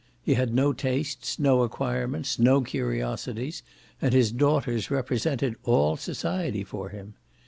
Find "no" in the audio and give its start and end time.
0.51-0.73, 1.37-1.61, 2.39-2.61